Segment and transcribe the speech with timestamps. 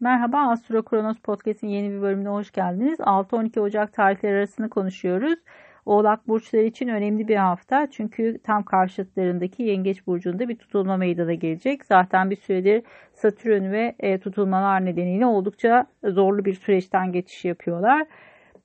[0.00, 3.00] Merhaba Astro Kronos Podcast'in yeni bir bölümüne hoş geldiniz.
[3.00, 5.38] 6-12 Ocak tarihleri arasını konuşuyoruz.
[5.86, 7.88] Oğlak burçları için önemli bir hafta.
[7.90, 11.84] Çünkü tam karşıtlarındaki Yengeç burcunda bir tutulma meydana gelecek.
[11.84, 12.82] Zaten bir süredir
[13.12, 18.06] Satürn ve e, tutulmalar nedeniyle oldukça zorlu bir süreçten geçiş yapıyorlar.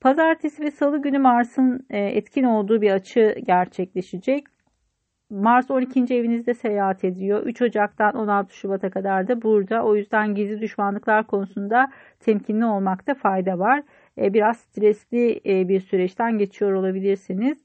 [0.00, 4.53] Pazartesi ve salı günü Mars'ın e, etkin olduğu bir açı gerçekleşecek.
[5.34, 6.14] Mars 12.
[6.14, 7.42] evinizde seyahat ediyor.
[7.46, 9.84] 3 Ocak'tan 16 Şubat'a kadar da burada.
[9.84, 11.90] O yüzden gizli düşmanlıklar konusunda
[12.20, 13.82] temkinli olmakta fayda var.
[14.18, 17.58] E, biraz stresli e, bir süreçten geçiyor olabilirsiniz.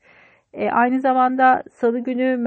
[0.54, 2.38] E, aynı zamanda salı günü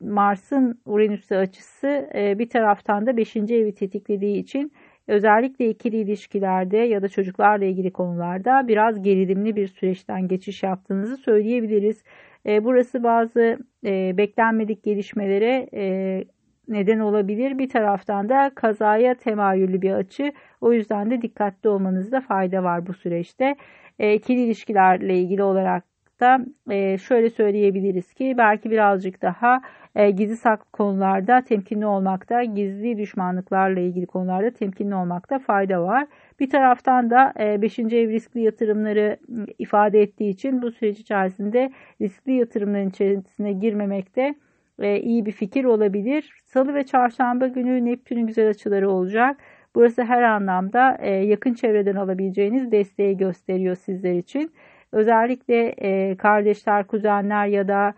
[0.00, 3.36] Mars'ın Uranüs'e açısı bir taraftan da 5.
[3.36, 4.72] evi tetiklediği için
[5.08, 12.02] özellikle ikili ilişkilerde ya da çocuklarla ilgili konularda biraz gerilimli bir süreçten geçiş yaptığınızı söyleyebiliriz.
[12.46, 16.24] E, burası bazı e, beklenmedik gelişmelere e,
[16.68, 17.58] neden olabilir.
[17.58, 20.32] Bir taraftan da kazaya temayüllü bir açı.
[20.60, 23.56] O yüzden de dikkatli olmanızda fayda var bu süreçte.
[23.98, 25.84] E, ilişkilerle ilgili olarak
[26.20, 26.38] da
[26.70, 29.60] e, şöyle söyleyebiliriz ki belki birazcık daha
[29.94, 36.06] e, gizli saklı konularda temkinli olmakta, gizli düşmanlıklarla ilgili konularda temkinli olmakta fayda var.
[36.40, 37.78] Bir taraftan da 5.
[37.78, 39.16] E, ev riskli yatırımları
[39.58, 44.34] ifade ettiği için bu süreç içerisinde riskli yatırımların içerisine girmemekte
[44.82, 46.32] iyi bir fikir olabilir.
[46.44, 49.36] Salı ve çarşamba günü Neptün'ün güzel açıları olacak.
[49.74, 54.52] Burası her anlamda yakın çevreden alabileceğiniz desteği gösteriyor sizler için.
[54.96, 55.74] Özellikle
[56.16, 57.94] kardeşler, kuzenler ya da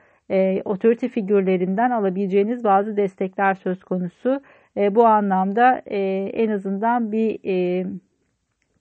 [0.64, 4.40] otorite figürlerinden alabileceğiniz bazı destekler söz konusu.
[4.76, 7.38] Bu anlamda en azından bir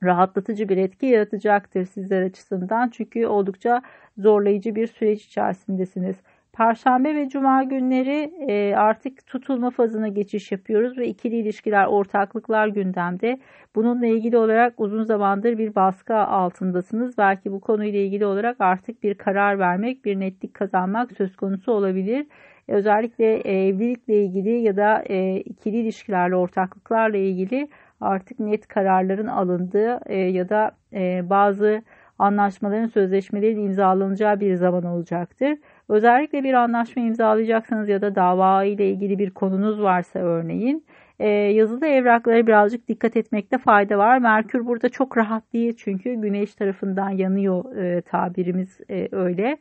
[0.04, 2.90] rahatlatıcı bir etki yaratacaktır sizler açısından.
[2.90, 3.82] Çünkü oldukça
[4.18, 6.16] zorlayıcı bir süreç içerisindesiniz.
[6.58, 13.40] Perşembe ve Cuma günleri e, artık tutulma fazına geçiş yapıyoruz ve ikili ilişkiler, ortaklıklar gündemde.
[13.76, 17.18] Bununla ilgili olarak uzun zamandır bir baskı altındasınız.
[17.18, 22.28] Belki bu konuyla ilgili olarak artık bir karar vermek, bir netlik kazanmak söz konusu olabilir.
[22.68, 27.70] Özellikle e, evlilikle ilgili ya da e, ikili ilişkilerle, ortaklıklarla ilgili
[28.02, 31.82] artık net kararların alındığı e, ya da e, bazı
[32.20, 35.58] anlaşmaların, sözleşmelerin imzalanacağı bir zaman olacaktır.
[35.90, 40.86] Özellikle bir anlaşma imzalayacaksanız ya da dava ile ilgili bir konunuz varsa örneğin
[41.20, 44.18] e, yazılı evraklara birazcık dikkat etmekte fayda var.
[44.18, 49.58] Merkür burada çok rahat değil çünkü güneş tarafından yanıyor e, tabirimiz e, öyle.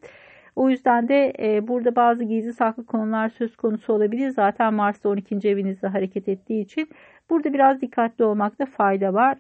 [0.57, 1.33] O yüzden de
[1.69, 4.31] burada bazı gizli saklı konular söz konusu olabilir.
[4.31, 5.49] Zaten Mars 12.
[5.49, 6.89] evinizde hareket ettiği için
[7.31, 9.37] burada biraz dikkatli olmakta fayda var.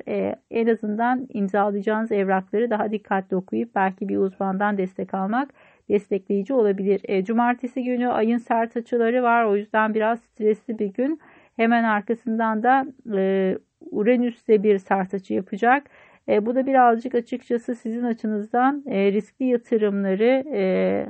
[0.50, 5.50] En azından imzalayacağınız evrakları daha dikkatli okuyup belki bir uzmandan destek almak
[5.88, 7.00] destekleyici olabilir.
[7.04, 9.44] E, cumartesi günü ayın sert açıları var.
[9.44, 11.20] O yüzden biraz stresli bir gün.
[11.56, 12.86] Hemen arkasından da
[13.16, 13.58] e,
[13.90, 15.90] Uranüs'te bir sert açı yapacak.
[16.28, 21.06] E, bu da birazcık açıkçası sizin açınızdan e, riskli yatırımları e,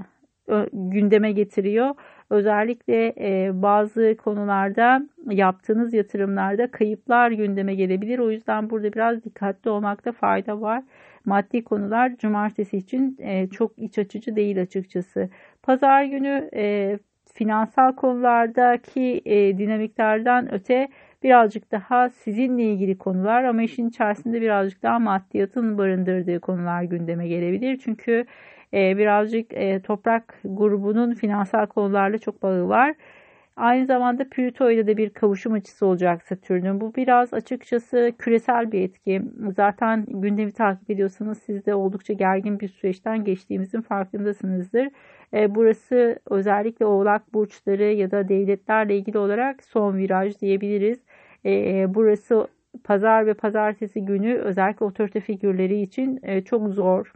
[0.72, 1.94] gündeme getiriyor.
[2.30, 8.18] Özellikle e, bazı konularda yaptığınız yatırımlarda kayıplar gündeme gelebilir.
[8.18, 10.82] O yüzden burada biraz dikkatli olmakta fayda var.
[11.24, 15.30] Maddi konular cumartesi için e, çok iç açıcı değil açıkçası.
[15.62, 16.98] Pazar günü e,
[17.36, 20.88] finansal konulardaki e, dinamiklerden öte
[21.22, 27.80] birazcık daha sizinle ilgili konular ama işin içerisinde birazcık daha maddiyatın barındırdığı konular gündeme gelebilir.
[27.84, 28.26] Çünkü
[28.74, 32.94] e, birazcık e, toprak grubunun finansal konularla çok bağı var.
[33.56, 36.80] Aynı zamanda Plüto ile de bir kavuşum açısı olacak Satürn'ün.
[36.80, 39.22] Bu biraz açıkçası küresel bir etki.
[39.56, 44.88] Zaten gündemi takip ediyorsanız siz de oldukça gergin bir süreçten geçtiğimizin farkındasınızdır.
[45.34, 50.98] E, burası özellikle oğlak burçları ya da devletlerle ilgili olarak son viraj diyebiliriz.
[51.44, 52.48] E, burası
[52.84, 57.12] pazar ve pazartesi günü özellikle otorite figürleri için e, çok zor.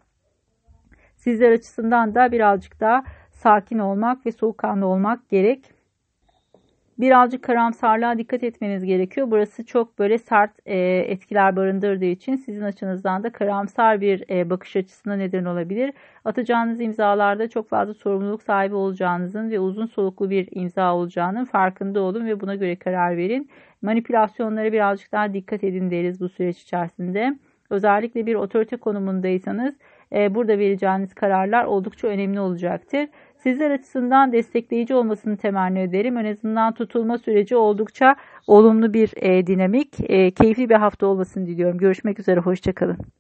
[1.17, 5.80] Sizler açısından da birazcık daha sakin olmak ve soğukkanlı olmak gerek
[7.01, 9.31] birazcık karamsarlığa dikkat etmeniz gerekiyor.
[9.31, 14.77] Burası çok böyle sert e, etkiler barındırdığı için sizin açınızdan da karamsar bir e, bakış
[14.77, 15.93] açısına neden olabilir.
[16.25, 22.27] Atacağınız imzalarda çok fazla sorumluluk sahibi olacağınızın ve uzun soluklu bir imza olacağının farkında olun
[22.27, 23.51] ve buna göre karar verin.
[23.83, 27.39] Manipülasyonlara birazcık daha dikkat edin deriz bu süreç içerisinde.
[27.71, 29.75] Özellikle bir otorite konumundaysanız
[30.13, 33.09] e, burada vereceğiniz kararlar oldukça önemli olacaktır.
[33.43, 36.17] Sizler açısından destekleyici olmasını temenni ederim.
[36.17, 38.17] En azından tutulma süreci oldukça
[38.47, 41.79] olumlu bir e, dinamik, e, keyifli bir hafta olmasını diliyorum.
[41.79, 43.20] Görüşmek üzere, hoşçakalın.